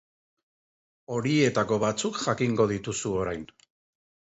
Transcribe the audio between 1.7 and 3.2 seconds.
batzuk jakingo dituzu